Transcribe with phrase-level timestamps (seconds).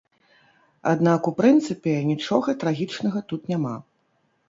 [0.91, 3.75] Аднак у прынцыпе нічога трагічнага тут няма.